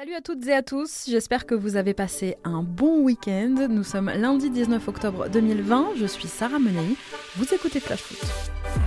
Salut 0.00 0.14
à 0.14 0.22
toutes 0.22 0.46
et 0.46 0.54
à 0.54 0.62
tous, 0.62 1.04
j'espère 1.08 1.44
que 1.44 1.54
vous 1.54 1.76
avez 1.76 1.92
passé 1.92 2.38
un 2.42 2.62
bon 2.62 3.02
week-end. 3.02 3.66
Nous 3.68 3.84
sommes 3.84 4.10
lundi 4.16 4.48
19 4.48 4.88
octobre 4.88 5.28
2020, 5.28 5.90
je 5.96 6.06
suis 6.06 6.26
Sarah 6.26 6.58
Menei, 6.58 6.96
vous 7.36 7.44
écoutez 7.52 7.80
Flash 7.80 8.00
Foot. 8.00 8.79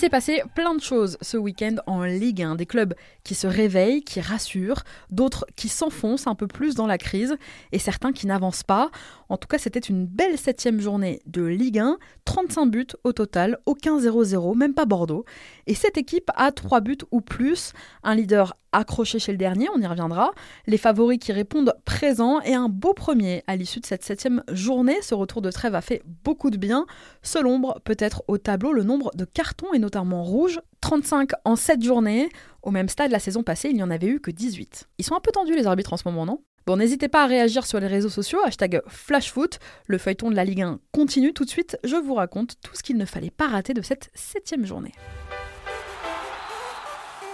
S'est 0.00 0.08
passé 0.08 0.42
plein 0.54 0.74
de 0.74 0.80
choses 0.80 1.18
ce 1.20 1.36
week-end 1.36 1.76
en 1.86 2.04
Ligue 2.04 2.40
1. 2.40 2.54
Des 2.54 2.64
clubs 2.64 2.94
qui 3.22 3.34
se 3.34 3.46
réveillent, 3.46 4.02
qui 4.02 4.22
rassurent, 4.22 4.82
d'autres 5.10 5.44
qui 5.56 5.68
s'enfoncent 5.68 6.26
un 6.26 6.34
peu 6.34 6.46
plus 6.46 6.74
dans 6.74 6.86
la 6.86 6.96
crise 6.96 7.36
et 7.72 7.78
certains 7.78 8.10
qui 8.12 8.26
n'avancent 8.26 8.62
pas. 8.62 8.90
En 9.28 9.36
tout 9.36 9.46
cas, 9.46 9.58
c'était 9.58 9.78
une 9.78 10.06
belle 10.06 10.38
septième 10.38 10.80
journée 10.80 11.20
de 11.26 11.44
Ligue 11.44 11.80
1. 11.80 11.98
35 12.24 12.66
buts 12.66 12.86
au 13.04 13.12
total, 13.12 13.58
aucun 13.66 13.98
0-0, 13.98 14.56
même 14.56 14.72
pas 14.72 14.86
Bordeaux. 14.86 15.26
Et 15.66 15.74
cette 15.74 15.98
équipe 15.98 16.30
a 16.34 16.50
3 16.50 16.80
buts 16.80 16.96
ou 17.10 17.20
plus. 17.20 17.74
Un 18.02 18.14
leader 18.14 18.56
accroché 18.72 19.18
chez 19.18 19.32
le 19.32 19.38
dernier, 19.38 19.68
on 19.74 19.80
y 19.80 19.86
reviendra. 19.86 20.32
Les 20.66 20.78
favoris 20.78 21.18
qui 21.18 21.32
répondent 21.32 21.74
présents 21.84 22.40
et 22.42 22.54
un 22.54 22.68
beau 22.68 22.94
premier 22.94 23.42
à 23.46 23.56
l'issue 23.56 23.80
de 23.80 23.86
cette 23.86 24.04
septième 24.04 24.42
journée. 24.50 24.96
Ce 25.02 25.14
retour 25.14 25.42
de 25.42 25.50
trêve 25.50 25.74
a 25.74 25.80
fait 25.80 26.02
beaucoup 26.24 26.50
de 26.50 26.56
bien. 26.56 26.86
Seul 27.22 27.46
ombre 27.46 27.80
peut-être 27.84 28.22
au 28.28 28.38
tableau 28.38 28.72
le 28.72 28.82
nombre 28.82 29.10
de 29.14 29.24
cartons 29.24 29.72
et 29.72 29.78
notamment 29.78 30.22
rouges. 30.22 30.60
35 30.80 31.30
en 31.44 31.56
7 31.56 31.82
journées. 31.82 32.28
Au 32.62 32.70
même 32.70 32.88
stade, 32.88 33.10
la 33.10 33.18
saison 33.18 33.42
passée, 33.42 33.68
il 33.68 33.76
n'y 33.76 33.82
en 33.82 33.90
avait 33.90 34.06
eu 34.06 34.20
que 34.20 34.30
18. 34.30 34.88
Ils 34.98 35.04
sont 35.04 35.14
un 35.14 35.20
peu 35.20 35.32
tendus 35.32 35.54
les 35.54 35.66
arbitres 35.66 35.92
en 35.92 35.96
ce 35.96 36.06
moment, 36.06 36.26
non? 36.26 36.42
Bon, 36.66 36.76
n'hésitez 36.76 37.08
pas 37.08 37.24
à 37.24 37.26
réagir 37.26 37.66
sur 37.66 37.80
les 37.80 37.86
réseaux 37.86 38.10
sociaux, 38.10 38.38
hashtag 38.44 38.82
FlashFoot. 38.86 39.58
Le 39.86 39.98
feuilleton 39.98 40.30
de 40.30 40.36
la 40.36 40.44
Ligue 40.44 40.62
1 40.62 40.78
continue 40.92 41.32
tout 41.32 41.44
de 41.44 41.50
suite. 41.50 41.78
Je 41.84 41.96
vous 41.96 42.14
raconte 42.14 42.56
tout 42.62 42.76
ce 42.76 42.82
qu'il 42.82 42.96
ne 42.96 43.06
fallait 43.06 43.30
pas 43.30 43.48
rater 43.48 43.74
de 43.74 43.82
cette 43.82 44.10
septième 44.14 44.66
journée. 44.66 44.92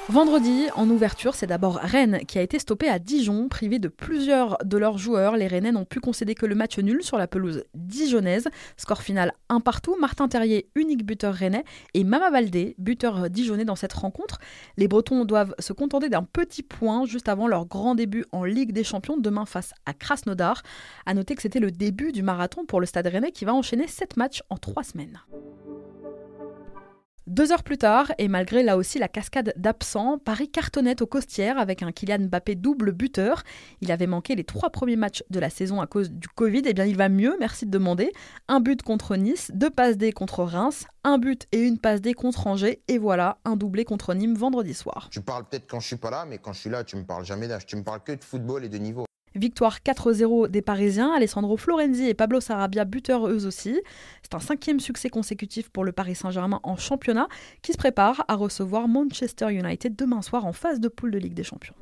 Vendredi, 0.09 0.69
en 0.77 0.89
ouverture, 0.89 1.35
c'est 1.35 1.49
d'abord 1.49 1.81
Rennes 1.83 2.21
qui 2.29 2.39
a 2.39 2.43
été 2.43 2.61
stoppé 2.61 2.89
à 2.89 3.01
Dijon, 3.01 3.49
privé 3.49 3.81
de 3.81 3.89
plusieurs 3.89 4.57
de 4.65 4.79
leurs 4.79 4.99
joueurs. 4.99 5.37
Les 5.37 5.49
Rennais 5.49 5.73
n'ont 5.73 5.85
pu 5.85 5.99
concéder 5.99 6.37
que 6.37 6.47
le 6.47 6.55
match 6.55 6.79
nul 6.79 7.03
sur 7.03 7.19
la 7.19 7.27
pelouse 7.27 7.65
dijonnaise. 7.75 8.47
Score 8.77 9.03
final 9.03 9.33
un 9.49 9.59
partout. 9.59 9.97
Martin 9.99 10.29
Terrier, 10.29 10.69
unique 10.77 11.05
buteur 11.05 11.34
rennais, 11.34 11.65
et 11.95 12.05
Mama 12.05 12.31
Baldé, 12.31 12.77
buteur 12.79 13.29
dijonnais 13.29 13.65
dans 13.65 13.75
cette 13.75 13.95
rencontre. 13.95 14.39
Les 14.77 14.87
Bretons 14.87 15.25
doivent 15.25 15.57
se 15.59 15.73
contenter 15.73 16.09
d'un 16.09 16.23
petit 16.23 16.62
point 16.62 17.05
juste 17.05 17.29
avant 17.29 17.49
leur 17.49 17.67
grand 17.67 17.97
début 17.97 18.25
en 18.31 18.45
Ligue 18.45 18.71
des 18.71 18.84
Champions 18.84 19.17
demain 19.17 19.45
face 19.45 19.73
à 19.87 19.93
Krasnodar. 19.93 20.62
À 21.05 21.15
noter 21.15 21.34
que 21.34 21.43
c'était 21.43 21.59
le 21.59 21.73
début 21.73 22.12
du 22.12 22.23
marathon 22.23 22.65
pour 22.65 22.79
le 22.79 22.87
Stade 22.87 23.09
Rennais 23.09 23.33
qui 23.33 23.45
va 23.45 23.55
enchaîner 23.55 23.89
7 23.89 24.17
matchs 24.17 24.45
en 24.51 24.57
3 24.57 24.84
semaines. 24.84 25.21
Deux 27.27 27.50
heures 27.50 27.64
plus 27.64 27.77
tard, 27.77 28.12
et 28.19 28.28
malgré 28.28 28.62
là 28.62 28.77
aussi 28.77 29.00
la 29.00 29.08
cascade 29.08 29.52
d'absents, 29.56 30.16
Paris 30.16 30.48
cartonnait 30.48 31.02
au 31.02 31.06
Costières 31.06 31.58
avec 31.58 31.82
un 31.82 31.91
Kylian 31.91 32.28
Mbappé 32.28 32.55
double 32.55 32.92
buteur. 32.92 33.42
Il 33.80 33.91
avait 33.91 34.06
manqué 34.06 34.36
les 34.36 34.44
trois 34.44 34.70
premiers 34.70 34.94
matchs 34.94 35.24
de 35.28 35.41
la 35.41 35.50
saison 35.50 35.80
à 35.80 35.88
cause 35.88 36.12
du 36.12 36.28
Covid. 36.28 36.62
Eh 36.66 36.72
bien, 36.72 36.84
il 36.84 36.97
va 36.97 37.08
mieux, 37.08 37.36
merci 37.41 37.66
de 37.66 37.70
demander. 37.72 38.12
Un 38.47 38.60
but 38.60 38.80
contre 38.82 39.16
Nice, 39.16 39.50
deux 39.52 39.70
passes 39.70 39.97
D 39.97 40.12
contre 40.12 40.44
Reims, 40.44 40.86
un 41.02 41.19
but 41.19 41.48
et 41.50 41.62
une 41.62 41.78
passe 41.78 42.00
D 42.00 42.14
contre 42.14 42.47
Angers. 42.47 42.80
Et 42.86 42.98
voilà, 42.98 43.38
un 43.44 43.56
doublé 43.56 43.84
contre 43.84 44.14
Nîmes 44.14 44.36
vendredi 44.36 44.72
soir. 44.72 45.08
Tu 45.10 45.20
parles 45.20 45.47
peut-être 45.50 45.66
quand 45.69 45.80
je 45.80 45.86
suis 45.88 45.97
pas 45.97 46.10
là, 46.10 46.27
mais 46.28 46.38
quand 46.38 46.52
je 46.52 46.60
suis 46.60 46.70
là, 46.70 46.84
tu 46.84 46.94
me 46.94 47.02
parles 47.02 47.24
jamais 47.24 47.48
d'âge. 47.48 47.66
Tu 47.66 47.74
me 47.74 47.82
parles 47.82 48.04
que 48.04 48.12
de 48.12 48.22
football 48.22 48.64
et 48.64 48.69
de 48.69 48.78
niveau. 48.78 49.06
Victoire 49.37 49.81
4-0 49.84 50.48
des 50.48 50.62
Parisiens, 50.62 51.12
Alessandro 51.12 51.59
Florenzi 51.59 52.09
et 52.09 52.15
Pablo 52.15 52.41
Sarabia 52.41 52.87
buteurs 52.87 53.29
eux 53.29 53.47
aussi. 53.47 53.78
C'est 54.23 54.34
un 54.34 54.41
cinquième 54.41 54.81
succès 54.81 55.11
consécutif 55.11 55.69
pour 55.69 55.84
le 55.84 55.93
Paris 55.93 56.15
Saint-Germain 56.15 56.61
en 56.62 56.77
championnat 56.77 57.28
qui 57.61 57.73
se 57.73 57.78
prépare 57.78 58.25
à 58.28 58.34
recevoir 58.34 58.89
Manchester 58.89 59.53
United 59.53 59.95
demain 59.95 60.23
soir 60.23 60.47
en 60.47 60.53
phase 60.53 60.81
de 60.81 60.89
poule 60.89 61.11
de 61.11 61.19
Ligue 61.19 61.34
des 61.34 61.44
Champions. 61.44 61.75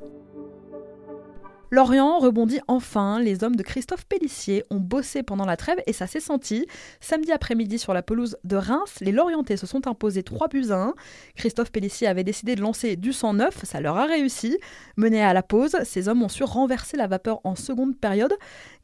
Lorient 1.71 2.19
rebondit 2.19 2.59
enfin. 2.67 3.19
Les 3.19 3.43
hommes 3.43 3.55
de 3.55 3.63
Christophe 3.63 4.05
Pellissier 4.05 4.63
ont 4.69 4.79
bossé 4.79 5.23
pendant 5.23 5.45
la 5.45 5.57
trêve 5.57 5.79
et 5.87 5.93
ça 5.93 6.07
s'est 6.07 6.19
senti. 6.19 6.67
Samedi 6.99 7.31
après-midi 7.31 7.79
sur 7.79 7.93
la 7.93 8.01
pelouse 8.01 8.37
de 8.43 8.55
Reims, 8.55 8.97
les 9.01 9.11
Lorientais 9.11 9.57
se 9.57 9.65
sont 9.65 9.87
imposés 9.87 10.23
3 10.23 10.47
buts 10.47 10.67
à 10.69 10.75
1. 10.75 10.93
Christophe 11.35 11.71
Pellissier 11.71 12.07
avait 12.07 12.23
décidé 12.23 12.55
de 12.55 12.61
lancer 12.61 12.95
du 12.95 13.13
109, 13.13 13.63
ça 13.63 13.81
leur 13.81 13.97
a 13.97 14.05
réussi. 14.05 14.57
Menés 14.97 15.23
à 15.23 15.33
la 15.33 15.43
pause, 15.43 15.75
ces 15.83 16.07
hommes 16.07 16.23
ont 16.23 16.29
su 16.29 16.43
renverser 16.43 16.97
la 16.97 17.07
vapeur 17.07 17.41
en 17.43 17.55
seconde 17.55 17.97
période. 17.97 18.33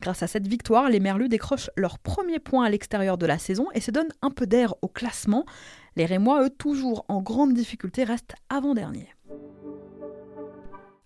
Grâce 0.02 0.24
à 0.24 0.28
cette 0.28 0.48
victoire, 0.48 0.90
les 0.90 1.00
Merlus 1.00 1.30
décrochent 1.30 1.69
leur 1.75 2.00
premier 2.00 2.40
point 2.40 2.66
à 2.66 2.69
l'extérieur 2.69 3.18
de 3.18 3.25
la 3.25 3.38
saison 3.38 3.68
et 3.74 3.81
se 3.81 3.92
donnent 3.92 4.13
un 4.22 4.31
peu 4.31 4.48
d'air 4.48 4.74
au 4.81 4.88
classement. 4.88 5.46
Les 5.96 6.06
Rémois, 6.06 6.46
eux, 6.46 6.50
toujours 6.50 7.06
en 7.09 7.22
grande 7.22 7.53
difficulté, 7.53 8.03
restent 8.03 8.36
avant-dernier. 8.50 9.09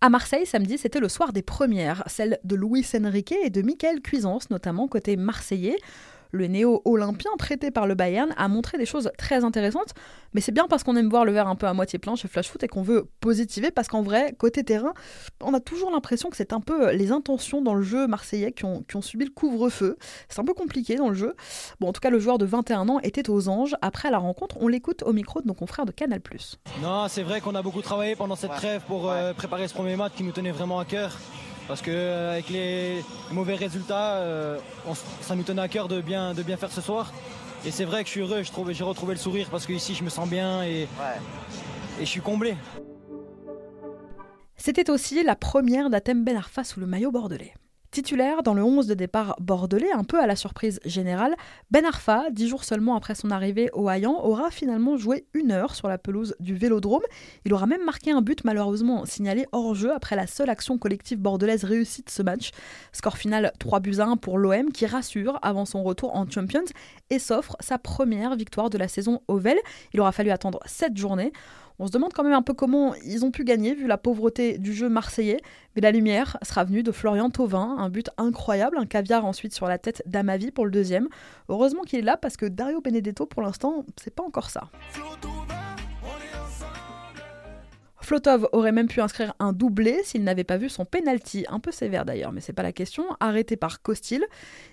À 0.06 0.10
Marseille, 0.12 0.46
samedi, 0.46 0.78
c'était 0.78 1.00
le 1.00 1.10
soir 1.10 1.34
des 1.34 1.42
premières, 1.42 2.04
celle 2.06 2.38
de 2.44 2.56
Luis 2.56 2.86
Enrique 2.96 3.34
et 3.44 3.50
de 3.50 3.64
Michael 3.64 4.02
Cuisance, 4.02 4.52
notamment 4.52 4.88
côté 4.88 5.18
marseillais 5.18 5.78
le 6.36 6.48
néo-olympien 6.48 7.32
prêté 7.38 7.72
par 7.72 7.88
le 7.88 7.96
Bayern, 7.96 8.34
a 8.38 8.48
montré 8.48 8.78
des 8.78 8.86
choses 8.86 9.12
très 9.18 9.44
intéressantes. 9.44 9.94
Mais 10.34 10.42
c'est 10.42 10.52
bien 10.52 10.68
parce 10.68 10.84
qu'on 10.84 10.96
aime 10.96 11.10
voir 11.10 11.26
le 11.26 11.32
verre 11.32 11.48
un 11.48 11.56
peu 11.56 11.66
à 11.66 11.74
moitié 11.74 11.98
plein 11.98 12.16
chez 12.16 12.28
Flash 12.28 12.50
Foot 12.50 12.64
et 12.64 12.68
qu'on 12.68 12.82
veut 12.82 13.08
positiver 13.22 13.72
parce 13.72 13.88
qu'en 13.88 14.02
vrai, 14.02 14.36
côté 14.38 14.64
terrain, 14.64 14.94
on 15.42 15.54
a 15.54 15.60
toujours 15.60 15.92
l'impression 15.92 16.30
que 16.30 16.36
c'est 16.36 16.54
un 16.54 16.60
peu 16.60 16.92
les 16.92 17.12
intentions 17.12 17.62
dans 17.62 17.74
le 17.74 17.82
jeu 17.82 18.08
marseillais 18.08 18.52
qui 18.52 18.66
ont, 18.66 18.84
qui 18.84 18.98
ont 18.98 19.02
subi 19.02 19.26
le 19.26 19.32
couvre-feu. 19.32 19.98
C'est 20.30 20.40
un 20.40 20.46
peu 20.46 20.54
compliqué 20.54 20.96
dans 20.96 21.10
le 21.10 21.16
jeu. 21.16 21.36
Bon, 21.80 21.88
en 21.88 21.94
tout 21.94 22.02
cas, 22.02 22.10
le 22.10 22.20
joueur 22.20 22.38
de 22.38 22.46
21 22.46 22.90
ans 22.90 23.00
était 23.00 23.30
aux 23.30 23.48
anges. 23.48 23.76
Après 23.82 24.12
la 24.12 24.18
rencontre, 24.18 24.58
on 24.60 24.68
l'écoute 24.68 25.04
au 25.04 25.14
micro 25.14 25.42
de 25.42 25.48
nos 25.48 25.54
confrères 25.54 25.86
de 25.86 25.92
Canal+. 25.92 26.22
Non, 26.82 27.08
c'est 27.08 27.24
vrai 27.24 27.40
qu'on 27.40 27.56
a 27.56 27.62
beaucoup 27.62 27.82
travaillé 27.82 28.16
pendant 28.16 28.36
cette 28.36 28.52
trêve 28.52 28.82
pour 28.88 29.10
euh, 29.10 29.34
préparer 29.34 29.68
ce 29.68 29.74
premier 29.74 29.96
match 29.96 30.14
qui 30.16 30.24
nous 30.24 30.32
tenait 30.32 30.52
vraiment 30.52 30.80
à 30.80 30.86
cœur 30.86 31.18
parce 31.68 31.82
que 31.82 31.92
euh, 31.92 32.34
avec 32.34 32.50
les 32.50 33.04
mauvais 33.32 33.56
résultats, 33.56 34.16
euh, 34.16 34.58
ça 35.22 35.36
nous 35.36 35.44
tenait 35.44 35.62
à 35.62 35.68
cœur 35.68 35.88
de 35.88 36.02
bien, 36.02 36.34
de 36.34 36.44
bien 36.44 36.58
faire 36.58 36.72
ce 36.72 36.82
soir. 36.82 37.12
Et 37.66 37.72
c'est 37.72 37.86
vrai 37.86 38.04
que 38.04 38.08
je 38.08 38.12
suis 38.12 38.22
heureux, 38.22 38.44
j'ai 38.44 38.84
retrouvé 38.84 39.14
le 39.14 39.20
sourire 39.20 39.48
parce 39.50 39.66
qu'ici 39.66 39.96
je 39.96 40.04
me 40.04 40.10
sens 40.10 40.30
bien 40.30 40.64
et, 40.64 40.84
et 40.84 40.88
je 42.02 42.06
suis 42.06 42.22
comblé. 42.22 42.56
C'était 44.58 44.90
aussi 44.90 45.24
la 45.24 45.36
première 45.36 45.90
d'Atem 45.90 46.24
Ben 46.24 46.38
Arfa 46.38 46.64
sous 46.64 46.80
le 46.80 46.86
maillot 46.86 47.12
bordelais. 47.12 47.54
Titulaire 47.96 48.44
dans 48.44 48.54
le 48.54 48.62
11 48.62 48.88
de 48.88 48.94
départ 48.94 49.38
bordelais, 49.40 49.94
un 49.94 50.04
peu 50.04 50.20
à 50.20 50.28
la 50.28 50.36
surprise 50.36 50.82
générale, 50.84 51.34
Ben 51.72 51.86
Arfa, 51.86 52.26
dix 52.30 52.50
jours 52.50 52.66
seulement 52.66 52.98
après 52.98 53.16
son 53.16 53.32
arrivée 53.32 53.70
au 53.72 53.88
Hayan, 53.88 54.20
aura 54.22 54.52
finalement 54.52 54.98
joué 54.98 55.28
une 55.34 55.54
heure 55.54 55.76
sur 55.76 55.88
la 55.88 55.98
pelouse 55.98 56.36
du 56.42 56.56
Vélodrome. 56.56 57.04
Il 57.46 57.54
aura 57.54 57.68
même 57.68 57.86
marqué 57.86 58.12
un 58.12 58.22
but 58.22 58.44
malheureusement 58.44 59.06
signalé 59.06 59.46
hors 59.54 59.76
jeu 59.76 59.94
après 59.94 60.18
la 60.18 60.28
seule 60.28 60.50
action 60.50 60.78
collective 60.78 61.20
bordelaise 61.20 61.64
réussie 61.64 62.04
de 62.04 62.10
ce 62.10 62.22
match. 62.22 62.52
Score 62.92 63.18
final 63.18 63.54
3 63.60 63.80
buts 63.80 64.00
à 64.00 64.08
1 64.08 64.18
pour 64.18 64.40
l'OM 64.40 64.74
qui 64.74 64.86
rassure 64.86 65.40
avant 65.42 65.64
son 65.64 65.82
retour 65.82 66.18
en 66.18 66.30
Champions 66.30 66.66
et 67.10 67.18
s'offre 67.18 67.56
sa 67.62 67.78
première 67.78 68.36
victoire 68.36 68.70
de 68.70 68.78
la 68.78 68.90
saison 68.90 69.22
au 69.30 69.38
Vel. 69.38 69.58
Il 69.94 70.02
aura 70.02 70.12
fallu 70.12 70.32
attendre 70.32 70.60
7 70.66 70.98
journées. 70.98 71.32
On 71.80 71.88
se 71.88 71.92
demande 71.92 72.14
quand 72.14 72.24
même 72.24 72.34
un 72.34 72.42
peu 72.42 72.54
comment 72.54 72.96
ils 73.06 73.26
ont 73.26 73.32
pu 73.32 73.44
gagner 73.44 73.76
vu 73.76 73.88
la 73.88 73.98
pauvreté 73.98 74.58
du 74.58 74.74
jeu 74.74 74.90
marseillais. 74.90 75.42
Mais 75.76 75.82
la 75.82 75.92
lumière 75.92 76.38
sera 76.42 76.64
venue 76.64 76.84
de 76.84 76.92
Florian 76.92 77.30
Thauvin, 77.30 77.76
un 77.78 77.90
but 77.90 78.10
incroyable, 78.18 78.78
un 78.78 78.86
caviar 78.86 79.26
ensuite 79.26 79.54
sur 79.54 79.68
la 79.68 79.78
tête 79.78 80.02
d'Amavi 80.06 80.52
pour 80.52 80.66
le 80.66 80.72
deuxième. 80.72 81.10
Heureusement 81.50 81.82
qu'il 81.84 82.00
est 82.00 82.04
là 82.04 82.18
parce 82.18 82.38
que 82.38 82.46
Dario 82.46 82.82
Benedetto 82.82 83.26
pour 83.26 83.42
l'instant, 83.42 83.86
c'est 84.02 84.16
pas 84.16 84.24
encore 84.24 84.50
ça. 84.50 84.70
Flotov 88.06 88.48
aurait 88.52 88.72
même 88.72 88.88
pu 88.88 89.02
inscrire 89.02 89.34
un 89.40 89.52
doublé 89.52 90.00
s'il 90.04 90.24
n'avait 90.24 90.44
pas 90.44 90.58
vu 90.58 90.70
son 90.70 90.86
penalty, 90.86 91.44
un 91.50 91.60
peu 91.60 91.72
sévère 91.72 92.06
d'ailleurs, 92.06 92.32
mais 92.32 92.40
c'est 92.40 92.54
pas 92.54 92.62
la 92.62 92.72
question, 92.72 93.04
arrêté 93.20 93.58
par 93.58 93.82
Costil. 93.82 94.24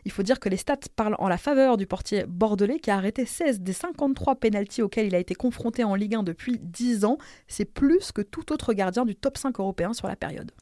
Il 0.04 0.12
faut 0.12 0.22
dire 0.22 0.38
que 0.38 0.50
les 0.50 0.58
stats 0.58 0.76
parlent 0.96 1.16
en 1.18 1.28
la 1.28 1.38
faveur 1.38 1.78
du 1.78 1.86
portier 1.86 2.26
bordelais 2.28 2.78
qui 2.78 2.90
a 2.90 2.96
arrêté 2.96 3.24
16 3.24 3.60
des 3.60 3.72
53 3.72 4.34
penalties 4.34 4.82
auxquels 4.82 5.06
il 5.06 5.14
a 5.14 5.18
été 5.18 5.34
confronté 5.34 5.82
en 5.82 5.94
Ligue 5.94 6.14
1 6.14 6.24
depuis 6.24 6.58
10 6.60 7.06
ans. 7.06 7.16
C'est 7.48 7.64
plus 7.64 8.12
que 8.12 8.20
tout 8.20 8.52
autre 8.52 8.74
gardien 8.74 9.06
du 9.06 9.16
top 9.16 9.38
5 9.38 9.58
européen 9.58 9.94
sur 9.94 10.08
la 10.08 10.16
période. 10.16 10.52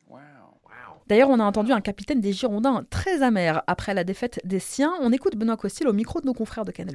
D'ailleurs, 1.08 1.30
on 1.30 1.40
a 1.40 1.44
entendu 1.44 1.72
un 1.72 1.80
capitaine 1.80 2.20
des 2.20 2.32
Girondins 2.32 2.84
très 2.88 3.22
amer 3.22 3.64
après 3.66 3.94
la 3.94 4.04
défaite 4.04 4.38
des 4.44 4.60
siens. 4.60 4.92
On 5.00 5.10
écoute 5.10 5.34
Benoît 5.34 5.56
Costil 5.56 5.88
au 5.88 5.92
micro 5.92 6.20
de 6.20 6.26
nos 6.26 6.34
confrères 6.34 6.64
de 6.64 6.70
Canal+. 6.70 6.94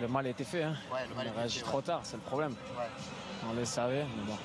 Le 0.00 0.06
mal 0.06 0.26
a 0.26 0.28
été 0.28 0.44
fait, 0.44 0.62
hein. 0.62 0.74
on 0.92 1.18
a 1.18 1.22
réagi 1.32 1.60
trop 1.62 1.80
tard, 1.80 2.02
c'est 2.04 2.16
le 2.16 2.22
problème. 2.22 2.54
On 3.50 3.58
le 3.58 3.64
savait, 3.64 4.04
mais 4.16 4.26
bon. 4.28 4.38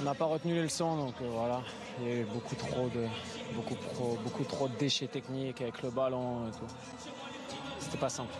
On 0.00 0.04
n'a 0.04 0.14
pas 0.14 0.24
retenu 0.24 0.54
les 0.54 0.62
leçons, 0.62 0.96
donc 0.96 1.14
euh, 1.22 1.28
voilà. 1.30 1.62
Il 2.00 2.08
y 2.08 2.10
a 2.10 2.16
eu 2.16 2.24
beaucoup 2.24 2.54
trop 2.56 2.88
de, 2.88 3.06
beaucoup, 3.54 3.76
beaucoup 4.22 4.44
trop 4.44 4.68
de 4.68 4.76
déchets 4.76 5.06
techniques 5.06 5.60
avec 5.60 5.82
le 5.82 5.90
ballon 5.90 6.48
et 6.48 6.50
tout. 6.50 6.66
C'était 7.78 7.98
pas 7.98 8.08
simple. 8.08 8.34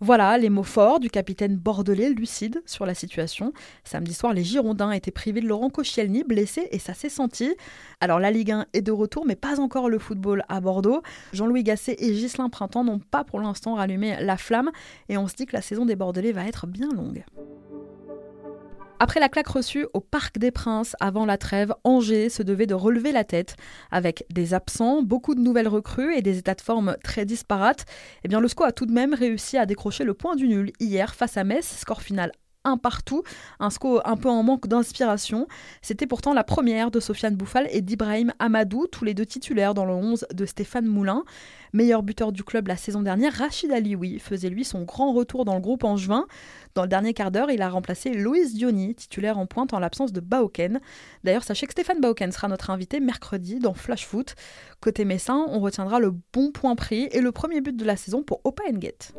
Voilà 0.00 0.36
les 0.36 0.50
mots 0.50 0.62
forts 0.62 1.00
du 1.00 1.08
capitaine 1.08 1.56
bordelais 1.56 2.10
lucide 2.10 2.62
sur 2.66 2.84
la 2.84 2.92
situation. 2.92 3.54
Samedi 3.82 4.12
soir, 4.12 4.34
les 4.34 4.44
Girondins 4.44 4.90
étaient 4.90 5.10
privés 5.10 5.40
de 5.40 5.46
Laurent 5.46 5.70
Koscielny, 5.70 6.22
blessé, 6.22 6.68
et 6.70 6.78
ça 6.78 6.92
s'est 6.92 7.08
senti. 7.08 7.54
Alors 8.02 8.18
la 8.18 8.30
Ligue 8.30 8.50
1 8.50 8.66
est 8.74 8.82
de 8.82 8.92
retour, 8.92 9.24
mais 9.24 9.36
pas 9.36 9.58
encore 9.58 9.88
le 9.88 9.98
football 9.98 10.44
à 10.50 10.60
Bordeaux. 10.60 11.00
Jean-Louis 11.32 11.62
Gasset 11.62 11.96
et 11.98 12.12
Ghislain 12.12 12.50
Printemps 12.50 12.84
n'ont 12.84 12.98
pas 12.98 13.24
pour 13.24 13.40
l'instant 13.40 13.76
rallumé 13.76 14.18
la 14.20 14.36
flamme, 14.36 14.70
et 15.08 15.16
on 15.16 15.28
se 15.28 15.34
dit 15.34 15.46
que 15.46 15.54
la 15.54 15.62
saison 15.62 15.86
des 15.86 15.96
Bordelais 15.96 16.32
va 16.32 16.44
être 16.44 16.66
bien 16.66 16.90
longue. 16.90 17.24
Après 18.98 19.20
la 19.20 19.28
claque 19.28 19.48
reçue 19.48 19.86
au 19.92 20.00
Parc 20.00 20.38
des 20.38 20.50
Princes 20.50 20.96
avant 21.00 21.26
la 21.26 21.36
trêve, 21.36 21.74
Angers 21.84 22.30
se 22.30 22.42
devait 22.42 22.66
de 22.66 22.72
relever 22.72 23.12
la 23.12 23.24
tête. 23.24 23.56
Avec 23.90 24.24
des 24.30 24.54
absents, 24.54 25.02
beaucoup 25.02 25.34
de 25.34 25.40
nouvelles 25.40 25.68
recrues 25.68 26.14
et 26.14 26.22
des 26.22 26.38
états 26.38 26.54
de 26.54 26.62
forme 26.62 26.96
très 27.04 27.26
disparates, 27.26 27.84
eh 28.24 28.28
bien 28.28 28.40
le 28.40 28.48
SCO 28.48 28.64
a 28.64 28.72
tout 28.72 28.86
de 28.86 28.92
même 28.92 29.12
réussi 29.12 29.58
à 29.58 29.66
décrocher 29.66 30.04
le 30.04 30.14
point 30.14 30.34
du 30.34 30.48
nul 30.48 30.72
hier 30.80 31.14
face 31.14 31.36
à 31.36 31.44
Metz, 31.44 31.66
score 31.78 32.00
final 32.00 32.32
un 32.66 32.76
partout, 32.76 33.22
un 33.60 33.70
SCO 33.70 34.00
un 34.04 34.16
peu 34.16 34.28
en 34.28 34.42
manque 34.42 34.66
d'inspiration. 34.66 35.46
C'était 35.82 36.06
pourtant 36.06 36.34
la 36.34 36.44
première 36.44 36.90
de 36.90 37.00
Sofiane 37.00 37.36
Bouffal 37.36 37.68
et 37.70 37.80
d'Ibrahim 37.80 38.32
Amadou, 38.38 38.86
tous 38.86 39.04
les 39.04 39.14
deux 39.14 39.26
titulaires 39.26 39.74
dans 39.74 39.84
le 39.84 39.94
11 39.94 40.26
de 40.34 40.46
Stéphane 40.46 40.86
Moulin. 40.86 41.24
Meilleur 41.72 42.02
buteur 42.02 42.32
du 42.32 42.42
club 42.42 42.68
la 42.68 42.76
saison 42.76 43.02
dernière, 43.02 43.32
Rachid 43.32 43.70
Alioui 43.70 44.18
faisait 44.18 44.48
lui 44.48 44.64
son 44.64 44.84
grand 44.84 45.12
retour 45.12 45.44
dans 45.44 45.54
le 45.54 45.60
groupe 45.60 45.84
en 45.84 45.96
juin. 45.96 46.26
Dans 46.74 46.82
le 46.82 46.88
dernier 46.88 47.12
quart 47.12 47.30
d'heure, 47.30 47.50
il 47.50 47.62
a 47.62 47.68
remplacé 47.68 48.14
Loïs 48.14 48.54
Diony, 48.54 48.94
titulaire 48.94 49.38
en 49.38 49.46
pointe 49.46 49.72
en 49.74 49.78
l'absence 49.78 50.12
de 50.12 50.20
Baoken. 50.20 50.80
D'ailleurs, 51.24 51.44
sachez 51.44 51.66
que 51.66 51.72
Stéphane 51.72 52.00
Baoken 52.00 52.32
sera 52.32 52.48
notre 52.48 52.70
invité 52.70 53.00
mercredi 53.00 53.58
dans 53.58 53.74
Flash 53.74 54.06
Foot. 54.06 54.34
Côté 54.80 55.04
Messin, 55.04 55.44
on 55.48 55.60
retiendra 55.60 56.00
le 56.00 56.12
bon 56.32 56.50
point 56.50 56.76
pris 56.76 57.08
et 57.12 57.20
le 57.20 57.32
premier 57.32 57.60
but 57.60 57.76
de 57.76 57.84
la 57.84 57.96
saison 57.96 58.22
pour 58.22 58.40
Opa 58.44 58.64
Ngate. 58.70 59.12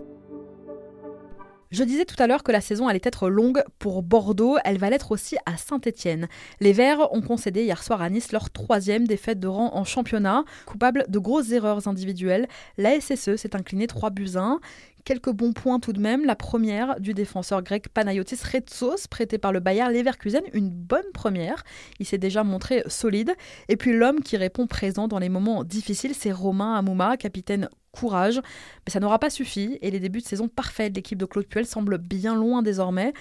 Je 1.69 1.83
disais 1.83 2.05
tout 2.05 2.15
à 2.21 2.27
l'heure 2.27 2.43
que 2.43 2.51
la 2.51 2.61
saison 2.61 2.87
allait 2.87 3.01
être 3.03 3.29
longue 3.29 3.61
pour 3.77 4.01
Bordeaux, 4.01 4.57
elle 4.63 4.77
va 4.77 4.89
l'être 4.89 5.11
aussi 5.11 5.35
à 5.45 5.57
Saint-Etienne. 5.57 6.27
Les 6.61 6.71
Verts 6.71 7.13
ont 7.13 7.21
concédé 7.21 7.63
hier 7.63 7.83
soir 7.83 8.01
à 8.01 8.09
Nice 8.09 8.31
leur 8.31 8.49
troisième 8.49 9.05
défaite 9.05 9.39
de 9.39 9.47
rang 9.47 9.75
en 9.75 9.83
championnat. 9.83 10.45
Coupable 10.65 11.05
de 11.09 11.19
grosses 11.19 11.51
erreurs 11.51 11.87
individuelles, 11.87 12.47
la 12.77 12.99
SSE 13.01 13.35
s'est 13.35 13.55
inclinée 13.55 13.87
3 13.87 14.11
buts 14.11 14.35
1 14.35 14.59
quelques 15.07 15.31
bons 15.31 15.53
points 15.53 15.79
tout 15.79 15.93
de 15.93 16.01
même. 16.01 16.25
La 16.25 16.35
première 16.35 16.99
du 16.99 17.13
défenseur 17.13 17.63
grec 17.63 17.87
Panayotis 17.87 18.39
Retsos, 18.43 19.07
prêté 19.09 19.37
par 19.37 19.53
le 19.53 19.61
Bayer 19.61 19.89
Leverkusen, 19.89 20.43
une 20.51 20.69
bonne 20.69 21.09
première. 21.13 21.63
Il 21.99 22.05
s'est 22.05 22.17
déjà 22.17 22.43
montré 22.43 22.83
solide. 22.87 23.33
Et 23.69 23.77
puis 23.77 23.93
l'homme 23.93 24.19
qui 24.19 24.35
répond 24.35 24.67
présent 24.67 25.07
dans 25.07 25.19
les 25.19 25.29
moments 25.29 25.63
difficiles, 25.63 26.13
c'est 26.13 26.33
Romain 26.33 26.75
Amouma, 26.75 27.15
capitaine 27.15 27.69
courage. 27.97 28.41
Mais 28.85 28.91
ça 28.91 28.99
n'aura 28.99 29.19
pas 29.19 29.29
suffi 29.29 29.77
et 29.81 29.91
les 29.91 29.99
débuts 29.99 30.21
de 30.21 30.25
saison 30.25 30.47
parfaits 30.47 30.91
de 30.91 30.97
l'équipe 30.97 31.17
de 31.17 31.25
Claude 31.25 31.47
Puel 31.47 31.65
semblent 31.65 31.97
bien 31.97 32.35
loin 32.35 32.61
désormais. 32.61 33.13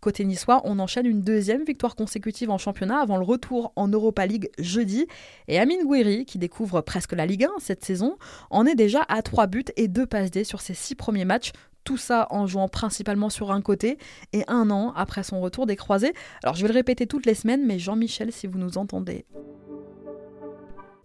Côté 0.00 0.24
niçois, 0.24 0.62
on 0.64 0.80
enchaîne 0.80 1.06
une 1.06 1.22
deuxième 1.22 1.62
victoire 1.64 1.94
consécutive 1.94 2.50
en 2.50 2.58
championnat 2.58 2.98
avant 2.98 3.18
le 3.18 3.24
retour 3.24 3.72
en 3.76 3.86
Europa 3.86 4.26
League 4.26 4.50
jeudi. 4.58 5.06
Et 5.46 5.60
Amine 5.60 5.84
Gouiri, 5.84 6.24
qui 6.24 6.38
découvre 6.38 6.80
presque 6.80 7.12
la 7.12 7.24
Ligue 7.24 7.44
1 7.44 7.50
cette 7.60 7.84
saison, 7.84 8.16
en 8.50 8.66
est 8.66 8.74
déjà 8.74 9.04
à 9.08 9.22
3 9.22 9.46
buts 9.46 9.64
et 9.76 9.86
2 9.86 10.04
passes 10.06 10.32
D 10.32 10.42
sur 10.42 10.60
ses 10.60 10.74
6 10.74 10.96
premiers 10.96 11.24
matchs. 11.24 11.52
Tout 11.84 11.98
ça 11.98 12.26
en 12.30 12.48
jouant 12.48 12.68
principalement 12.68 13.30
sur 13.30 13.52
un 13.52 13.60
côté 13.60 13.96
et 14.32 14.42
un 14.48 14.70
an 14.70 14.92
après 14.96 15.22
son 15.22 15.40
retour 15.40 15.66
des 15.66 15.76
croisés. 15.76 16.14
Alors 16.42 16.56
je 16.56 16.62
vais 16.62 16.68
le 16.68 16.74
répéter 16.74 17.06
toutes 17.06 17.26
les 17.26 17.34
semaines, 17.34 17.64
mais 17.64 17.78
Jean-Michel, 17.78 18.32
si 18.32 18.48
vous 18.48 18.58
nous 18.58 18.78
entendez. 18.78 19.24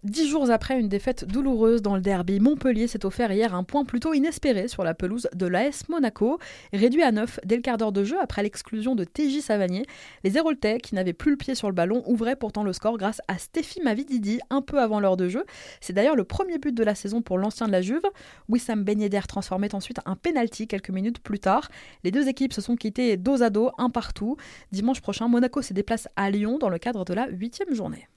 Dix 0.08 0.26
jours 0.26 0.50
après 0.50 0.80
une 0.80 0.88
défaite 0.88 1.26
douloureuse 1.26 1.82
dans 1.82 1.94
le 1.94 2.00
derby, 2.00 2.40
Montpellier 2.40 2.86
s'est 2.86 3.04
offert 3.04 3.30
hier 3.30 3.54
un 3.54 3.62
point 3.62 3.84
plutôt 3.84 4.14
inespéré 4.14 4.66
sur 4.66 4.82
la 4.82 4.94
pelouse 4.94 5.28
de 5.34 5.44
l'AS 5.44 5.86
Monaco. 5.90 6.38
Réduit 6.72 7.02
à 7.02 7.12
9 7.12 7.40
dès 7.44 7.56
le 7.56 7.60
quart 7.60 7.76
d'heure 7.76 7.92
de 7.92 8.04
jeu 8.04 8.16
après 8.18 8.42
l'exclusion 8.42 8.94
de 8.94 9.04
TJ 9.04 9.40
Savanier, 9.42 9.84
les 10.24 10.38
Héroltais, 10.38 10.78
qui 10.78 10.94
n'avaient 10.94 11.12
plus 11.12 11.32
le 11.32 11.36
pied 11.36 11.54
sur 11.54 11.68
le 11.68 11.74
ballon, 11.74 12.02
ouvraient 12.06 12.36
pourtant 12.36 12.62
le 12.62 12.72
score 12.72 12.96
grâce 12.96 13.20
à 13.28 13.36
Stéphie 13.36 13.82
Mavididi 13.82 14.40
un 14.48 14.62
peu 14.62 14.80
avant 14.80 14.98
l'heure 14.98 15.18
de 15.18 15.28
jeu. 15.28 15.44
C'est 15.82 15.92
d'ailleurs 15.92 16.16
le 16.16 16.24
premier 16.24 16.56
but 16.56 16.74
de 16.74 16.84
la 16.84 16.94
saison 16.94 17.20
pour 17.20 17.36
l'ancien 17.36 17.66
de 17.66 17.72
la 17.72 17.82
Juve. 17.82 18.00
Wissam 18.48 18.84
Ben 18.84 18.98
Yedder 18.98 19.20
transformait 19.28 19.74
ensuite 19.74 19.98
un 20.06 20.16
penalty 20.16 20.66
quelques 20.68 20.88
minutes 20.88 21.18
plus 21.18 21.38
tard. 21.38 21.68
Les 22.02 22.10
deux 22.10 22.28
équipes 22.28 22.54
se 22.54 22.62
sont 22.62 22.76
quittées 22.76 23.18
dos 23.18 23.42
à 23.42 23.50
dos, 23.50 23.72
un 23.76 23.90
partout. 23.90 24.38
Dimanche 24.72 25.02
prochain, 25.02 25.28
Monaco 25.28 25.60
se 25.60 25.74
déplace 25.74 26.08
à 26.16 26.30
Lyon 26.30 26.56
dans 26.56 26.70
le 26.70 26.78
cadre 26.78 27.04
de 27.04 27.12
la 27.12 27.28
huitième 27.28 27.74
journée. 27.74 28.08